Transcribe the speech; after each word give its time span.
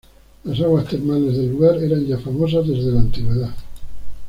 Las 0.45 0.59
aguas 0.61 0.87
termales 0.87 1.37
del 1.37 1.51
lugar 1.51 1.75
eran 1.77 2.03
ya 2.07 2.17
famosas 2.17 2.65
desde 2.65 2.91
la 2.91 3.01
Antigüedad. 3.01 3.53